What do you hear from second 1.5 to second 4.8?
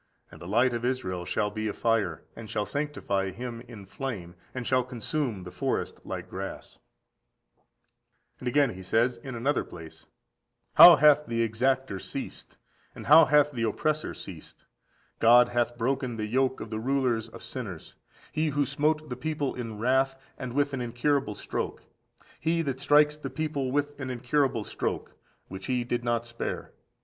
be a fire, and shall sanctify him in flame, and